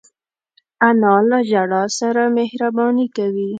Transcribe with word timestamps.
انا 0.87 1.13
له 1.29 1.39
ژړا 1.49 1.83
سره 1.99 2.21
مهربانې 2.37 3.05
کوي 3.15 3.47